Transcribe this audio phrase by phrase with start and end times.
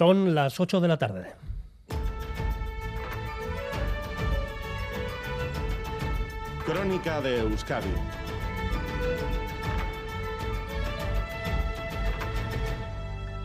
[0.00, 1.26] Son las 8 de la tarde.
[6.64, 7.86] Crónica de Euskadi.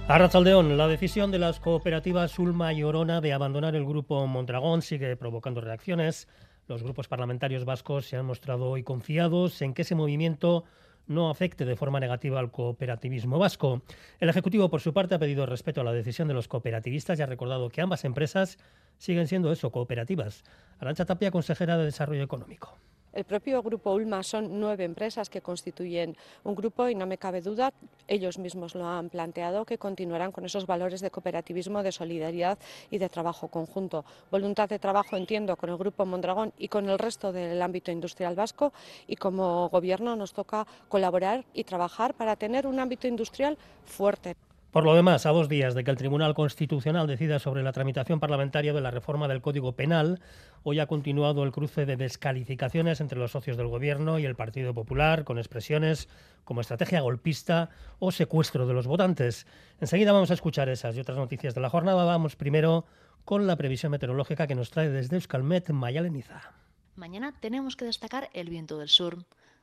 [0.08, 5.18] Arrachaldeón, la decisión de las cooperativas Ulma y Orona de abandonar el grupo Mondragón sigue
[5.18, 6.30] provocando reacciones.
[6.70, 10.64] Los grupos parlamentarios vascos se han mostrado hoy confiados en que ese movimiento
[11.08, 13.82] no afecte de forma negativa al cooperativismo vasco.
[14.20, 17.22] El Ejecutivo, por su parte, ha pedido respeto a la decisión de los cooperativistas y
[17.22, 18.58] ha recordado que ambas empresas
[18.98, 20.44] siguen siendo eso, cooperativas.
[20.80, 22.78] Arancha Tapia, consejera de Desarrollo Económico.
[23.16, 27.40] El propio grupo Ulma son nueve empresas que constituyen un grupo y no me cabe
[27.40, 27.72] duda,
[28.10, 32.60] ellos mismos lo han planteado, que continuarán con esos valores de cooperativismo, de solidaridad
[32.92, 34.04] y de trabajo conjunto.
[34.30, 38.36] Voluntad de trabajo, entiendo, con el grupo Mondragón y con el resto del ámbito industrial
[38.36, 38.74] vasco
[39.08, 44.36] y como gobierno nos toca colaborar y trabajar para tener un ámbito industrial fuerte.
[44.76, 48.20] Por lo demás, a dos días de que el Tribunal Constitucional decida sobre la tramitación
[48.20, 50.20] parlamentaria de la reforma del Código Penal,
[50.64, 54.74] hoy ha continuado el cruce de descalificaciones entre los socios del Gobierno y el Partido
[54.74, 56.10] Popular, con expresiones
[56.44, 57.70] como estrategia golpista
[58.00, 59.48] o secuestro de los votantes.
[59.80, 62.04] Enseguida vamos a escuchar esas y otras noticias de la jornada.
[62.04, 62.84] Vamos primero
[63.24, 66.52] con la previsión meteorológica que nos trae desde Euskalmet Mayaleniza.
[66.98, 69.20] Mañana tenemos que destacar el viento del sur.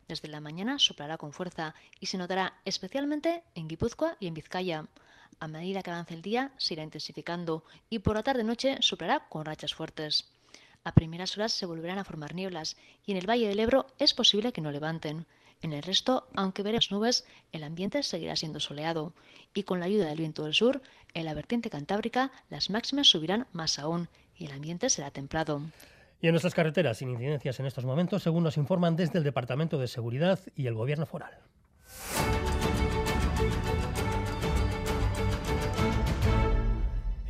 [0.09, 4.87] Desde la mañana soplará con fuerza y se notará especialmente en Guipúzcoa y en Vizcaya.
[5.43, 9.45] A medida que avance el día, se irá intensificando y por la tarde-noche soplará con
[9.45, 10.31] rachas fuertes.
[10.85, 14.15] A primeras horas se volverán a formar nieblas y en el Valle del Ebro es
[14.15, 15.27] posible que no levanten.
[15.61, 19.15] En el resto, aunque veremos nubes, el ambiente seguirá siendo soleado
[19.53, 20.81] y con la ayuda del viento del sur,
[21.13, 25.61] en la vertiente cantábrica las máximas subirán más aún y el ambiente será templado.
[26.21, 29.77] Y en nuestras carreteras, sin incidencias en estos momentos, según nos informan desde el Departamento
[29.77, 31.37] de Seguridad y el Gobierno Foral.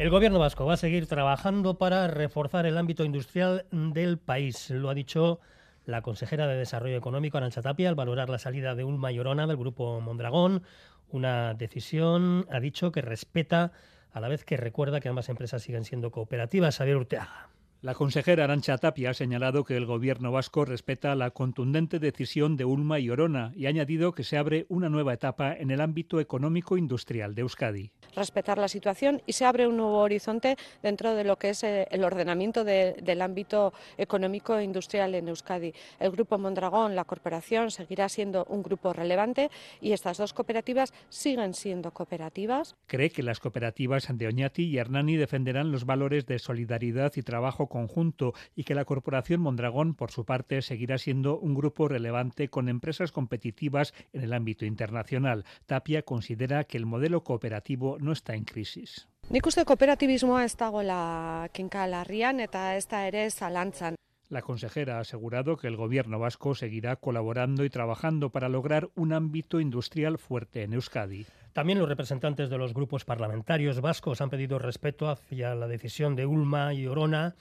[0.02, 4.68] El gobierno vasco va a seguir trabajando para reforzar el ámbito industrial del país.
[4.70, 5.38] Lo ha dicho
[5.84, 9.58] la consejera de Desarrollo Económico, Arancha Tapia, al valorar la salida de un mayorona del
[9.58, 10.64] grupo Mondragón.
[11.12, 13.70] Una decisión, ha dicho, que respeta
[14.12, 16.78] a la vez que recuerda que ambas empresas siguen siendo cooperativas.
[16.78, 17.51] Xavier Urteaga.
[17.82, 22.64] La consejera Arancha Tapia ha señalado que el gobierno vasco respeta la contundente decisión de
[22.64, 26.20] Ulma y Orona y ha añadido que se abre una nueva etapa en el ámbito
[26.20, 27.90] económico industrial de Euskadi.
[28.14, 31.88] Respetar la situación y se abre un nuevo horizonte dentro de lo que es eh,
[31.90, 35.74] el ordenamiento de, del ámbito económico e industrial en Euskadi.
[35.98, 39.50] El Grupo Mondragón, la corporación, seguirá siendo un grupo relevante
[39.80, 42.76] y estas dos cooperativas siguen siendo cooperativas.
[42.86, 47.70] Cree que las cooperativas de Oñati y Hernani defenderán los valores de solidaridad y trabajo
[47.72, 52.68] conjunto y que la Corporación Mondragón, por su parte, seguirá siendo un grupo relevante con
[52.68, 55.44] empresas competitivas en el ámbito internacional.
[55.66, 59.08] Tapia considera que el modelo cooperativo no está en crisis.
[59.30, 63.96] Nik uste kooperativismoa ez dagoela kinka larrian eta ez da ere zalantzan.
[64.28, 69.12] La consejera ha asegurado que el gobierno vasco seguirá colaborando y trabajando para lograr un
[69.12, 71.26] ámbito industrial fuerte en Euskadi.
[71.52, 76.24] También los representantes de los grupos parlamentarios vascos han pedido respeto hacia la decisión de
[76.24, 77.34] Ulma y Orona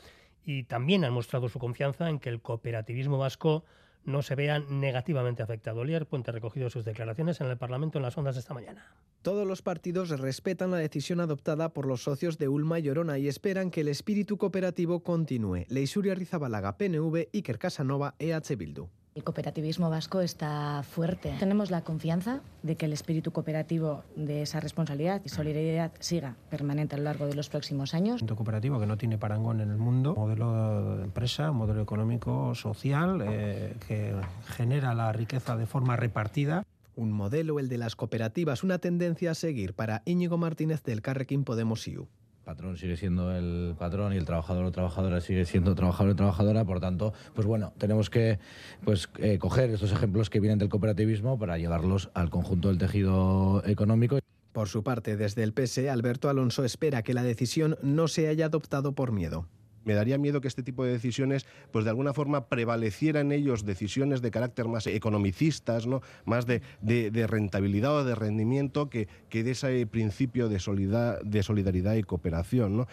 [0.46, 3.64] y también han mostrado su confianza en que el cooperativismo vasco
[4.04, 5.84] no se vea negativamente afectado.
[5.84, 8.96] Lier Puente ha recogido sus declaraciones en el Parlamento en las ondas de esta mañana.
[9.22, 13.28] Todos los partidos respetan la decisión adoptada por los socios de Ulma y Orona y
[13.28, 15.66] esperan que el espíritu cooperativo continúe.
[15.70, 18.90] Leisuria Rizabalaga, PNV, Iker Casanova, EH Bildu.
[19.14, 21.36] El cooperativismo vasco está fuerte.
[21.38, 26.96] Tenemos la confianza de que el espíritu cooperativo de esa responsabilidad y solidaridad siga permanente
[26.96, 28.22] a lo largo de los próximos años.
[28.22, 33.22] Un cooperativo que no tiene parangón en el mundo, modelo de empresa, modelo económico, social,
[33.28, 34.16] eh, que
[34.56, 36.66] genera la riqueza de forma repartida.
[36.96, 41.44] Un modelo, el de las cooperativas, una tendencia a seguir para Íñigo Martínez del Carrequín
[41.44, 42.08] Podemos IU
[42.44, 46.66] patrón sigue siendo el patrón y el trabajador o trabajadora sigue siendo trabajador o trabajadora,
[46.66, 48.40] por tanto, pues bueno, tenemos que
[48.84, 53.64] pues eh, coger estos ejemplos que vienen del cooperativismo para llevarlos al conjunto del tejido
[53.66, 54.20] económico.
[54.52, 58.48] Por su parte, desde el PSE, Alberto Alonso espera que la decisión no se haya
[58.48, 59.48] adoptado por miedo.
[59.84, 63.66] Me daría miedo que este tipo de decisiones, pues de alguna forma prevalecieran en ellos
[63.66, 66.02] decisiones de carácter más economicistas, ¿no?
[66.26, 71.22] más de, de, de rentabilidad o de rendimiento que, que de ese principio de, solidar,
[71.24, 72.78] de solidaridad y cooperación.
[72.78, 72.88] ¿no?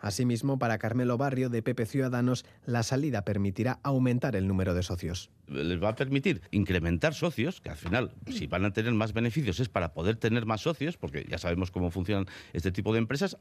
[0.00, 5.30] Asimismo, para Carmelo Barrio de Pepe Ciudadanos, la salida permitirá aumentar el número de socios.
[5.46, 9.60] Les va a permitir incrementar socios, que al final, si van a tener más beneficios,
[9.60, 13.36] es para poder tener más socios, porque ya sabemos cómo funcionan este tipo de empresas.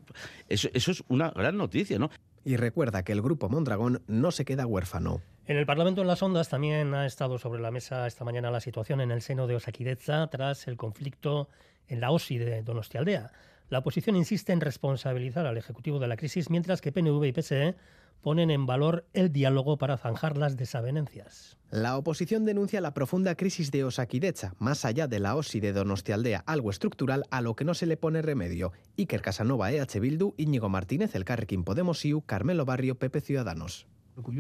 [0.50, 2.10] Eso, eso es una gran noticia, ¿no?
[2.44, 5.22] Y recuerda que el Grupo Mondragón no se queda huérfano.
[5.46, 8.60] En el Parlamento en las Ondas también ha estado sobre la mesa esta mañana la
[8.60, 11.50] situación en el seno de Osakidecha tras el conflicto
[11.88, 13.32] en la OSI de Donostialdea.
[13.70, 17.76] La oposición insiste en responsabilizar al Ejecutivo de la crisis, mientras que PNV y PSE
[18.22, 21.58] ponen en valor el diálogo para zanjar las desavenencias.
[21.72, 26.44] La oposición denuncia la profunda crisis de Osakidecha, más allá de la OSI de Donostialdea,
[26.46, 28.72] algo estructural a lo que no se le pone remedio.
[28.98, 33.88] Iker Casanova, EH Bildu, Íñigo Martínez, El Carrequín Podemos, IU, Carmelo Barrio, Pepe Ciudadanos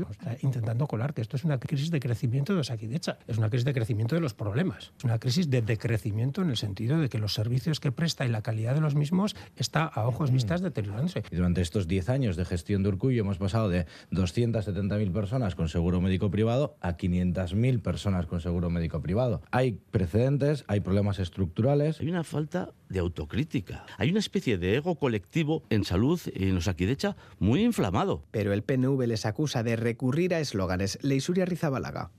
[0.10, 3.66] está intentando colar que esto es una crisis de crecimiento de Osakidecha, es una crisis
[3.66, 7.18] de crecimiento de los problemas, es una crisis de decrecimiento en el sentido de que
[7.18, 11.24] los servicios que presta y la calidad de los mismos está a ojos vistas deteriorándose.
[11.32, 15.70] Y durante estos 10 años de gestión de Urcuyo hemos pasado de 270.000 personas con
[15.70, 19.42] seguro médico privado a 500.000 personas con seguro médico privado.
[19.52, 22.00] Hay precedentes, hay problemas estructurales.
[22.00, 23.86] Hay una falta de autocrítica.
[23.98, 28.24] Hay una especie de ego colectivo en salud en Osakidecha muy inflamado.
[28.32, 31.00] Pero el PNV les acusa de recurrir a eslóganes.
[31.02, 32.12] Leisuria Rizabalaga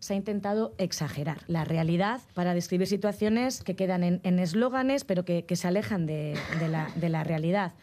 [0.00, 5.44] se ha intentado exagerar la realidad para describir situaciones que quedan en eslóganes, pero que,
[5.54, 6.36] se alejan de,
[6.70, 7.74] la, de, la, realidad.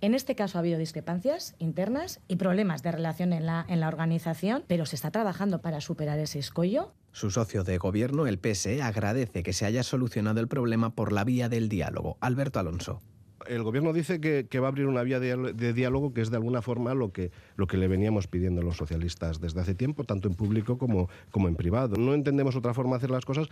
[0.00, 3.88] En este caso ha habido discrepancias internas y problemas de relación en la, en la
[3.88, 6.92] organización, pero se está trabajando para superar ese escollo.
[7.14, 11.22] Su socio de gobierno, el PSE, agradece que se haya solucionado el problema por la
[11.22, 12.18] vía del diálogo.
[12.20, 13.00] Alberto Alonso
[13.46, 16.62] el gobierno dice que, va a abrir una vía de, diálogo que es de alguna
[16.62, 20.34] forma lo que, lo que le veníamos pidiendo los socialistas desde hace tiempo, tanto en
[20.34, 21.96] público como, como en privado.
[21.96, 23.48] No entendemos otra forma de hacer las cosas.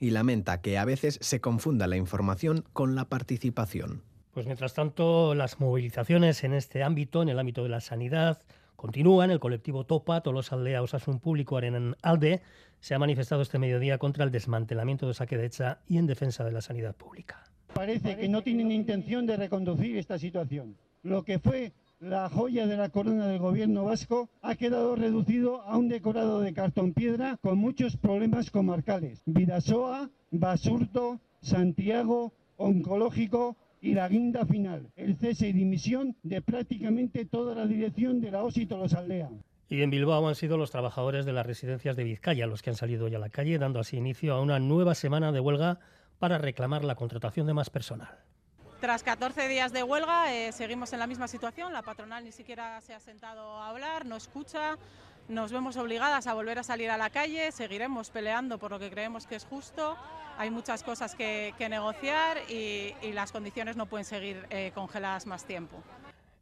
[0.00, 4.02] Y lamenta que a veces se confunda la información con la participación.
[4.32, 8.42] Pues mientras tanto, las movilizaciones en este ámbito, en el ámbito de la sanidad,
[8.76, 9.30] continúan.
[9.30, 12.42] El colectivo Topa, Tolos Aldea Osasun Público en Alde,
[12.80, 16.60] se ha manifestado este mediodía contra el desmantelamiento de Saquedecha y en defensa de la
[16.60, 17.42] sanidad pública
[17.76, 20.78] parece que no tienen intención de reconducir esta situación.
[21.02, 25.76] Lo que fue la joya de la corona del gobierno vasco ha quedado reducido a
[25.76, 29.22] un decorado de cartón piedra con muchos problemas comarcales.
[29.26, 37.54] Vidasoa, Basurto, Santiago, Oncológico y la guinda final, el cese y dimisión de prácticamente toda
[37.54, 39.30] la dirección de la OSI Tolosaldea.
[39.68, 42.76] Y en Bilbao han sido los trabajadores de las residencias de Vizcaya los que han
[42.76, 45.78] salido ya a la calle, dando así inicio a una nueva semana de huelga
[46.18, 48.08] para reclamar la contratación de más personal.
[48.80, 51.72] Tras 14 días de huelga, eh, seguimos en la misma situación.
[51.72, 54.78] La patronal ni siquiera se ha sentado a hablar, no escucha.
[55.28, 57.52] Nos vemos obligadas a volver a salir a la calle.
[57.52, 59.96] Seguiremos peleando por lo que creemos que es justo.
[60.38, 65.82] Hay muchas cosas que, negociar y, las condiciones no pueden seguir eh, congeladas más tiempo.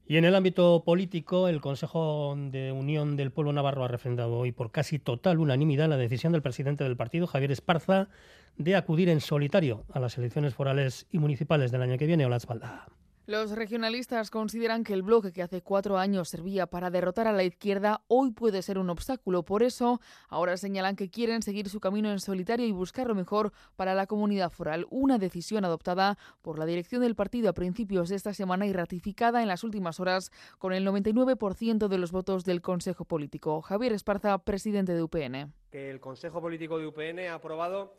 [0.07, 4.53] Y en el ámbito político, el Consejo de Unión del Pueblo Navarro ha refrendado hoy
[4.53, 8.09] por casi total unanimidad la decisión del presidente del partido, Javier Esparza,
[8.57, 12.29] de acudir en solitario a las elecciones forales y municipales del año que viene o
[12.29, 12.87] la espalda.
[13.27, 17.43] Los regionalistas consideran que el bloque que hace cuatro años servía para derrotar a la
[17.43, 19.45] izquierda hoy puede ser un obstáculo.
[19.45, 23.53] Por eso, ahora señalan que quieren seguir su camino en solitario y buscar lo mejor
[23.77, 24.87] para la comunidad foral.
[24.91, 29.41] Una decisión adoptada por la dirección del partido a principios de esta semana y ratificada
[29.41, 33.63] en las últimas horas con el 99% de los votos del Consejo Político.
[33.63, 35.51] Javier Esparza, presidente de UPN.
[35.71, 37.95] Que el Consejo Político de UPN ha aprobado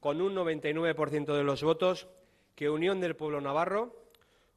[0.00, 2.08] con un 99% de los votos
[2.54, 4.03] que Unión del Pueblo Navarro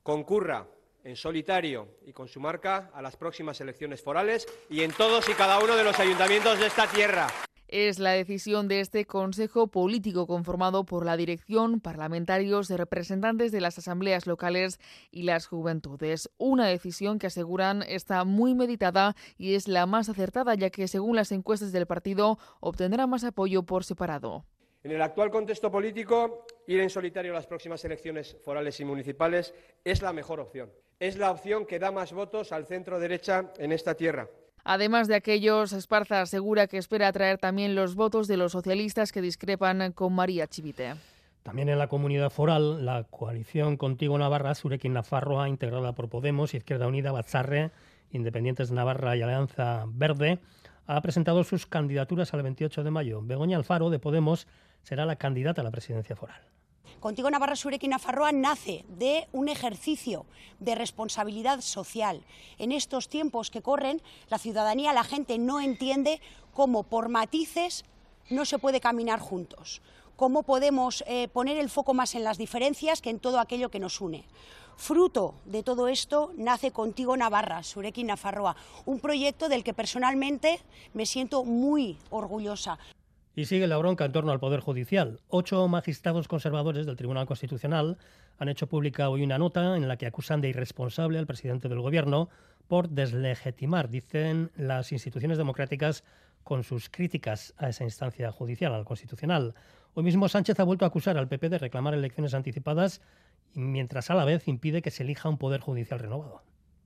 [0.07, 0.65] concurra
[1.03, 5.33] en solitario y con su marca a las próximas elecciones forales y en todos y
[5.33, 7.27] cada uno de los ayuntamientos de esta tierra.
[7.67, 13.79] Es la decisión de este Consejo Político conformado por la dirección, parlamentarios, representantes de las
[13.79, 14.79] asambleas locales
[15.11, 16.29] y las juventudes.
[16.37, 21.17] Una decisión que aseguran está muy meditada y es la más acertada ya que según
[21.17, 24.45] las encuestas del partido obtendrá más apoyo por separado.
[24.87, 29.53] En el actual contexto político, ir en solitario a las próximas elecciones forales y municipales
[29.83, 30.71] es la mejor opción.
[30.97, 34.29] Es la opción que da más votos al centro derecha en esta tierra.
[34.63, 39.19] Además de aquellos, Esparza asegura que espera atraer también los votos de los socialistas que
[39.19, 40.93] discrepan con María Chivite.
[41.43, 46.87] También en la comunidad foral, la coalición Contigo Navarra, Surekin Nafarroa, integrada por Podemos, Izquierda
[46.87, 47.71] Unida, Batzarre,
[48.11, 50.39] Independientes de Navarra y Alianza Verde,
[50.85, 53.21] ha presentado sus candidaturas al 28 de mayo.
[53.21, 54.47] Begoña Alfaro, de Podemos,
[54.83, 56.41] será la candidata a la presidencia foral.
[56.99, 60.25] Contigo Navarra Surekin Nafarroa nace de un ejercicio
[60.59, 62.23] de responsabilidad social.
[62.57, 66.21] En estos tiempos que corren, la ciudadanía, la gente no entiende
[66.53, 67.85] cómo por matices
[68.29, 69.81] no se puede caminar juntos,
[70.15, 73.79] cómo podemos eh, poner el foco más en las diferencias que en todo aquello que
[73.79, 74.25] nos une.
[74.75, 78.55] Fruto de todo esto nace Contigo Navarra, Surekin Nafarroa,
[78.85, 80.59] un proyecto del que personalmente
[80.93, 82.77] me siento muy orgullosa.
[83.37, 85.19] Y sigue la bronca en torno al Poder Judicial.
[85.27, 87.99] Ocho magistrados conservadores del Tribunal Constitucional
[88.39, 91.79] han hecho pública hoy una nota en la que acusan de irresponsable al presidente del
[91.79, 92.29] Gobierno
[92.67, 96.03] por deslegitimar, dicen las instituciones democráticas,
[96.43, 99.53] con sus críticas a esa instancia judicial, al Constitucional.
[99.93, 103.01] Hoy mismo Sánchez ha vuelto a acusar al PP de reclamar elecciones anticipadas
[103.53, 106.41] mientras a la vez impide que se elija un poder judicial renovado.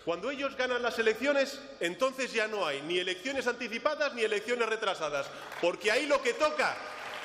[0.06, 5.28] Cuando ellos ganan las elecciones, entonces ya no hay ni elecciones anticipadas ni elecciones retrasadas,
[5.62, 6.76] porque ahí lo que toca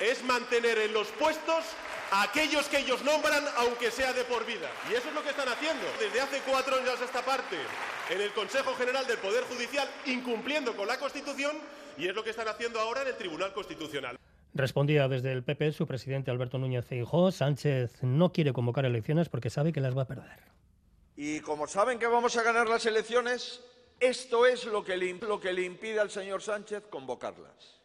[0.01, 1.65] es mantener en los puestos
[2.11, 4.71] a aquellos que ellos nombran, aunque sea de por vida.
[4.91, 7.57] Y eso es lo que están haciendo desde hace cuatro años a esta parte
[8.11, 11.57] en el Consejo General del Poder Judicial, incumpliendo con la Constitución,
[11.97, 14.19] y es lo que están haciendo ahora en el Tribunal Constitucional.
[14.53, 19.51] Respondía desde el PP su presidente Alberto Núñez Feijóo, Sánchez no quiere convocar elecciones porque
[19.51, 20.39] sabe que las va a perder.
[21.17, 23.63] Y como saben que vamos a ganar las elecciones,
[23.99, 27.81] esto es lo que le, lo que le impide al señor Sánchez convocarlas.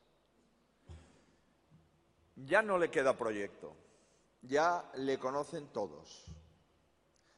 [2.35, 3.73] Ya no le queda proyecto,
[4.41, 6.25] ya le conocen todos.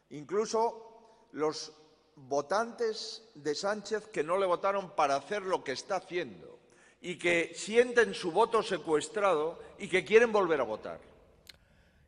[0.09, 1.71] Incluso los
[2.15, 6.59] votantes de Sánchez que no le votaron para hacer lo que está haciendo
[7.01, 11.12] y que sienten su voto secuestrado y que quieren volver a votar.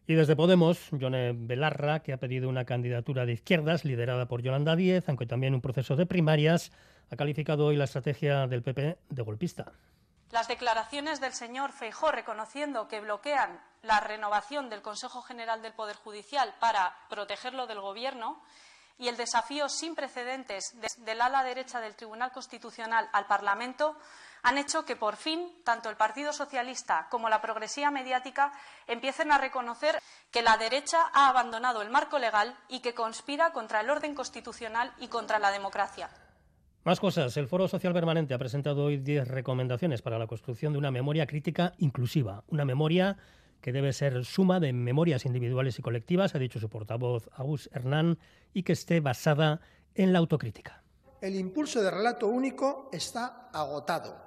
[0.08, 4.76] Y desde Podemos, Yone Belarra, que ha pedido una candidatura de izquierdas liderada por Yolanda
[4.76, 6.72] Díez, aunque también un proceso de primarias,
[7.10, 9.72] ha calificado hoy la estrategia del PP de golpista.
[10.32, 15.96] Las declaraciones del señor Feijó reconociendo que bloquean la renovación del Consejo General del Poder
[15.96, 18.44] Judicial para protegerlo del Gobierno
[18.98, 23.98] y el desafío sin precedentes del ala derecha del Tribunal Constitucional al Parlamento
[24.46, 28.52] han hecho que por fin tanto el Partido Socialista como la progresía mediática
[28.88, 30.00] empiecen a reconocer
[30.30, 34.94] que la derecha ha abandonado el marco legal y que conspira contra el orden constitucional
[35.00, 36.12] y contra la democracia.
[36.84, 37.36] Más cosas.
[37.38, 41.26] El Foro Social Permanente ha presentado hoy 10 recomendaciones para la construcción de una memoria
[41.26, 42.44] crítica inclusiva.
[42.48, 43.18] Una memoria
[43.62, 48.20] que debe ser suma de memorias individuales y colectivas, ha dicho su portavoz Agus Hernán,
[48.54, 49.60] y que esté basada
[49.96, 50.84] en la autocrítica.
[51.20, 54.25] El impulso de relato único está agotado.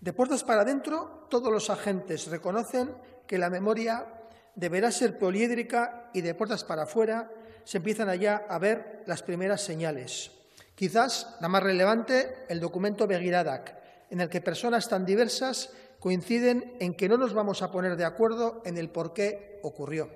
[0.00, 2.94] De puertas para adentro, todos los agentes reconocen
[3.26, 4.06] que la memoria
[4.54, 7.30] deberá ser poliédrica y de puertas para afuera
[7.64, 10.32] se empiezan allá a ver las primeras señales.
[10.74, 13.76] Quizás la más relevante, el documento Begiradak,
[14.08, 18.06] en el que personas tan diversas coinciden en que no nos vamos a poner de
[18.06, 20.08] acuerdo en el por qué ocurrió.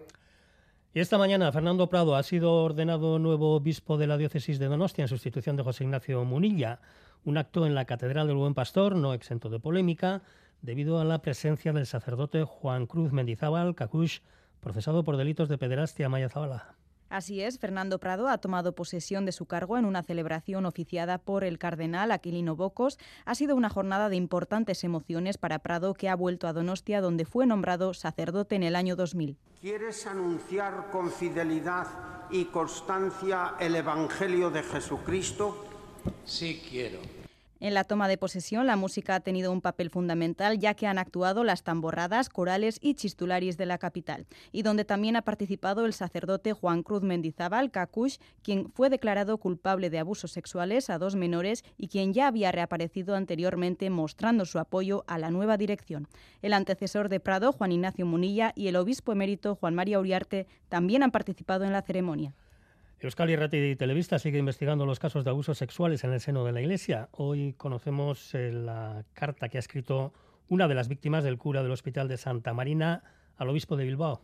[0.97, 5.03] Y esta mañana Fernando Prado ha sido ordenado nuevo obispo de la diócesis de Donostia
[5.03, 6.79] en sustitución de José Ignacio Munilla
[7.25, 10.23] un acto en la Catedral del Buen Pastor, no exento de polémica,
[10.63, 14.21] debido a la presencia del sacerdote Juan Cruz Mendizábal Cacush,
[14.61, 16.77] procesado por delitos de pederastia Maya Zabala.
[17.15, 21.45] Así es, Fernando Prado ha tomado posesión de su cargo en una celebración oficiada por
[21.45, 22.99] el cardenal Aquilino Bocos.
[23.25, 27.25] Ha sido una jornada de importantes emociones para Prado, que ha vuelto a Donostia, donde
[27.25, 29.37] fue nombrado sacerdote en el año 2000.
[29.61, 31.87] ¿Quieres anunciar con fidelidad
[32.33, 35.65] y constancia el Evangelio de Jesucristo?
[36.25, 36.99] Sí quiero.
[37.65, 40.99] En la toma de posesión, la música ha tenido un papel fundamental, ya que han
[40.99, 45.95] actuado las tamborradas, corales y chistularis de la capital, y donde también ha participado el
[45.95, 51.65] sacerdote Juan Cruz Mendizábal Cacush, quien fue declarado culpable de abusos sexuales a dos menores
[51.79, 56.07] y quien ya había reaparecido anteriormente mostrando su apoyo a la nueva dirección.
[56.43, 61.03] El antecesor de Prado, Juan Ignacio Munilla, y el obispo emérito Juan María Uriarte también
[61.03, 62.35] han participado en la ceremonia.
[63.01, 66.61] Euskal Irrati Televista sigue investigando los casos de abusos sexuales en el seno de la
[66.61, 67.09] Iglesia.
[67.13, 70.13] Hoy conocemos eh, la carta que ha escrito
[70.49, 73.03] una de las víctimas del cura del Hospital de Santa Marina
[73.37, 74.23] al obispo de Bilbao.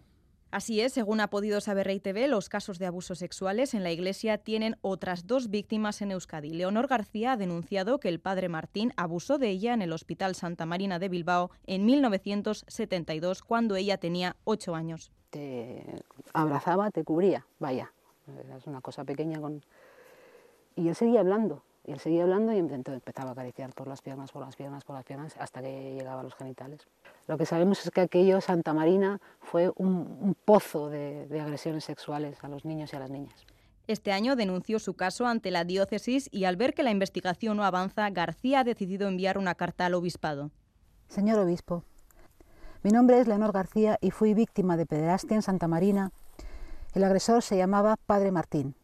[0.51, 3.93] Así es, según ha podido saber Rey TV, los casos de abusos sexuales en la
[3.93, 6.51] Iglesia tienen otras dos víctimas en Euskadi.
[6.51, 10.67] Leonor García ha denunciado que el padre Martín abusó de ella en el Hospital Santa
[10.67, 15.13] Marina de Bilbao en 1972, cuando ella tenía ocho años.
[15.31, 15.85] Te
[16.33, 17.93] abrazaba, te cubría, vaya,
[18.57, 19.63] es una cosa pequeña con...
[20.77, 24.33] Y él seguía hablando, y él seguía hablando y empezaba a acariciar por las piernas,
[24.33, 26.87] por las piernas, por las piernas, hasta que llegaba a los genitales.
[27.27, 32.43] Lo que sabemos es que aquello, Santa Marina, fue un, pozo de, de agresiones sexuales
[32.43, 33.47] a los niños y a las niñas.
[33.87, 37.65] Este año denunció su caso ante la diócesis y al ver que la investigación no
[37.65, 40.51] avanza, García ha decidido enviar una carta al obispado.
[41.09, 41.83] Señor obispo,
[42.83, 46.13] mi nombre es Leonor García y fui víctima de pederastia en Santa Marina
[46.95, 48.75] el agresor se llamaba Padre Martín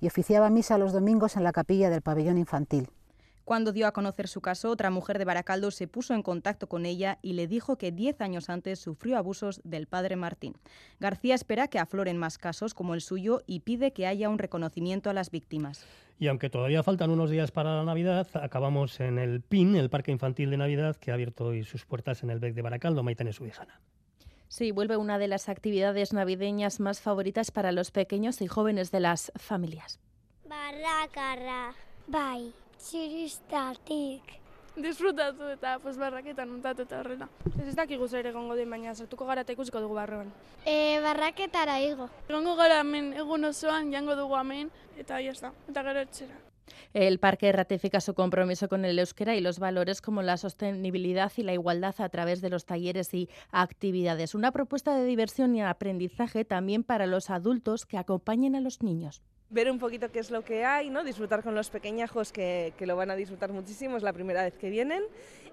[0.00, 2.88] y oficiaba misa los domingos en la capilla del pabellón infantil.
[3.44, 6.86] Cuando dio a conocer su caso, otra mujer de Baracaldo se puso en contacto con
[6.86, 10.54] ella y le dijo que diez años antes sufrió abusos del padre Martín.
[11.00, 15.10] García espera que afloren más casos como el suyo y pide que haya un reconocimiento
[15.10, 15.84] a las víctimas.
[16.20, 20.12] Y aunque todavía faltan unos días para la Navidad, acabamos en el PIN, el Parque
[20.12, 23.32] Infantil de Navidad, que ha abierto hoy sus puertas en el BEC de Baracaldo, Maitane
[23.32, 23.80] Subijana.
[24.52, 29.00] Sí, vuelve una de las actividades navideñas más favoritas para los pequeños y jóvenes de
[29.00, 29.98] las familias.
[30.44, 31.72] Barracarra,
[32.06, 34.20] bai, txiristatik,
[34.76, 37.30] disfrutatu eta pues, barraketan montatu eta horrela.
[37.62, 40.28] Ez ez dakigu zer egongo den, baina sartuko gara eta ikusiko dugu barroan.
[40.66, 42.10] E, barraketara igo.
[42.28, 44.68] Egongo gara hemen egun osoan, jango dugu hemen,
[44.98, 46.51] eta ya está, eta gero etxera.
[46.92, 51.42] El parque ratifica su compromiso con el euskera y los valores como la sostenibilidad y
[51.42, 54.34] la igualdad a través de los talleres y actividades.
[54.34, 59.22] Una propuesta de diversión y aprendizaje también para los adultos que acompañen a los niños
[59.52, 61.04] ver un poquito qué es lo que hay, ¿no?
[61.04, 64.54] disfrutar con los pequeñajos que, que, lo van a disfrutar muchísimo, es la primera vez
[64.56, 65.02] que vienen.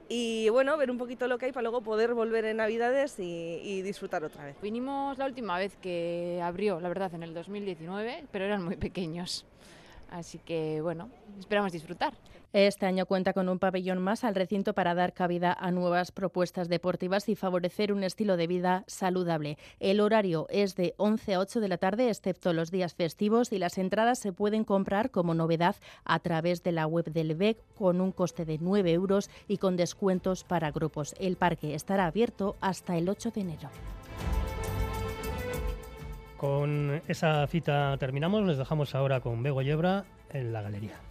[0.07, 3.59] Y bueno, ver un poquito lo que hay para luego poder volver en Navidades y,
[3.61, 4.55] y disfrutar otra vez.
[4.61, 9.45] Vinimos la última vez que abrió, la verdad, en el 2019, pero eran muy pequeños.
[10.11, 12.13] Así que bueno, esperamos disfrutar.
[12.51, 16.67] Este año cuenta con un pabellón más al recinto para dar cabida a nuevas propuestas
[16.67, 19.59] deportivas y favorecer un estilo de vida saludable.
[19.79, 23.59] El horario es de 11 a 8 de la tarde, excepto los días festivos, y
[23.59, 25.75] las entradas se pueden comprar como novedad
[26.05, 29.77] a través de la web del BEC con un coste de 9 euros y con
[29.77, 31.13] descuentos para grupos.
[31.19, 33.69] El parque estará abierto hasta el 8 de enero.
[36.39, 41.08] Con esa cita terminamos, les dejamos ahora con Bego Yebra en la galería.